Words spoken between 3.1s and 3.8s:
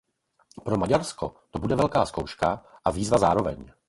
zároveň.